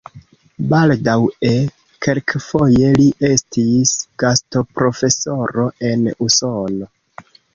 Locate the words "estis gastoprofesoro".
3.29-5.67